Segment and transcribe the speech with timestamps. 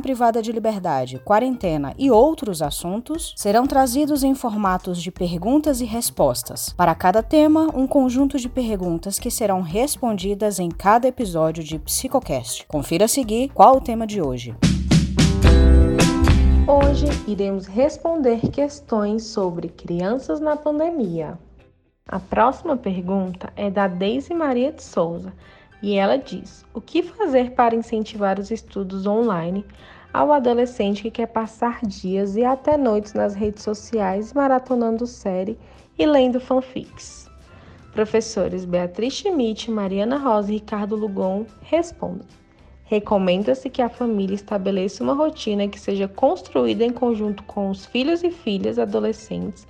[0.00, 6.74] privada de liberdade, quarentena e outros assuntos serão trazidos em formatos de perguntas e respostas.
[6.76, 12.66] Para cada tema, um conjunto de perguntas que serão respondidas em cada episódio de Psicocast.
[12.66, 14.54] Confira a seguir qual o tema de hoje.
[16.66, 21.38] Hoje iremos responder questões sobre crianças na pandemia.
[22.06, 25.32] A próxima pergunta é da Deise Maria de Souza
[25.82, 29.64] e ela diz: O que fazer para incentivar os estudos online
[30.12, 35.58] ao adolescente que quer passar dias e até noites nas redes sociais maratonando série
[35.98, 37.28] e lendo fanfics?
[37.92, 42.26] Professores Beatriz Schmidt, Mariana Rosa e Ricardo Lugon respondem.
[42.90, 48.24] Recomenda-se que a família estabeleça uma rotina que seja construída em conjunto com os filhos
[48.24, 49.64] e filhas adolescentes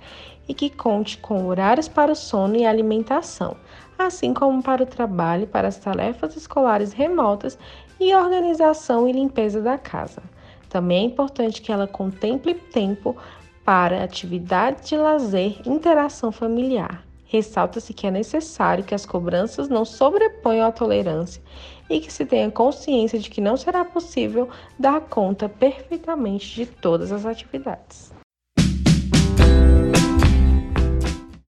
[0.49, 3.55] e que conte com horários para o sono e alimentação,
[3.95, 7.59] assim como para o trabalho, para as tarefas escolares remotas
[7.99, 10.23] e organização e limpeza da casa.
[10.67, 13.15] Também é importante que ela contemple tempo
[13.63, 17.10] para atividade de lazer e interação familiar.
[17.31, 21.41] Ressalta-se que é necessário que as cobranças não sobreponham a tolerância
[21.89, 27.09] e que se tenha consciência de que não será possível dar conta perfeitamente de todas
[27.09, 28.11] as atividades.